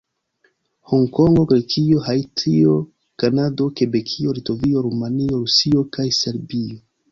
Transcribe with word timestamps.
Honkongo, 0.93 1.41
Grekio, 1.51 1.99
Haitio, 2.07 2.75
Kanado, 3.25 3.63
Kebekio, 3.81 4.35
Litovio, 4.41 4.83
Rumanio, 4.89 5.41
Rusio 5.45 5.87
kaj 5.99 6.11
Serbio. 6.25 6.85